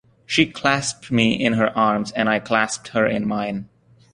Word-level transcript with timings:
She 0.25 0.47
clasped 0.47 1.11
me 1.11 1.33
in 1.33 1.53
her 1.53 1.69
arms, 1.77 2.11
and 2.13 2.27
I 2.27 2.39
clasped 2.39 2.87
her 2.87 3.05
in 3.05 3.27
mine. 3.27 3.69